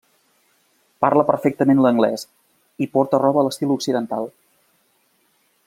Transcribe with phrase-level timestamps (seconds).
[1.05, 2.23] Parla perfectament l'anglès,
[2.85, 4.27] i porta roba a l'estil Occidental.